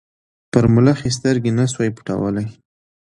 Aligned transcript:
پر 0.51 0.63
ملخ 0.75 0.97
یې 1.05 1.11
سترګي 1.17 1.51
نه 1.57 1.65
سوای 1.73 1.89
پټولای 1.97 2.47